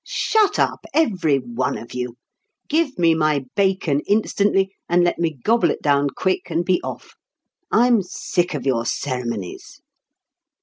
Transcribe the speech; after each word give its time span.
Shut 0.03 0.57
up, 0.57 0.83
every 0.95 1.35
one 1.37 1.77
of 1.77 1.93
you. 1.93 2.17
Give 2.67 2.97
me 2.97 3.13
my 3.13 3.45
bacon 3.55 3.99
instantly, 4.07 4.73
and 4.89 5.03
let 5.03 5.19
me 5.19 5.37
gobble 5.43 5.69
it 5.69 5.83
down 5.83 6.09
quick 6.09 6.49
and 6.49 6.65
be 6.65 6.81
off. 6.81 7.13
I'm 7.71 8.01
sick 8.01 8.55
of 8.55 8.65
your 8.65 8.83
ceremonies!" 8.87 9.79